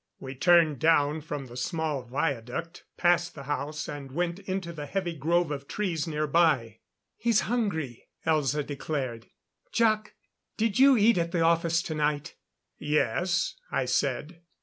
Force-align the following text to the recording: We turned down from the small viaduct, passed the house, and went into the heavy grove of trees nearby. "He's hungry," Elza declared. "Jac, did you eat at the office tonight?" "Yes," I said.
We 0.19 0.33
turned 0.33 0.79
down 0.79 1.21
from 1.21 1.45
the 1.45 1.55
small 1.55 2.01
viaduct, 2.01 2.85
passed 2.97 3.35
the 3.35 3.43
house, 3.43 3.87
and 3.87 4.11
went 4.11 4.39
into 4.39 4.73
the 4.73 4.87
heavy 4.87 5.13
grove 5.13 5.51
of 5.51 5.67
trees 5.67 6.07
nearby. 6.07 6.79
"He's 7.17 7.41
hungry," 7.41 8.07
Elza 8.25 8.65
declared. 8.65 9.27
"Jac, 9.71 10.15
did 10.57 10.79
you 10.79 10.97
eat 10.97 11.19
at 11.19 11.31
the 11.33 11.41
office 11.41 11.83
tonight?" 11.83 12.33
"Yes," 12.79 13.57
I 13.71 13.85
said. 13.85 14.41